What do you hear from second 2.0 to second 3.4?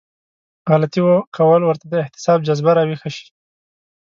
احتساب جذبه راويښه شي.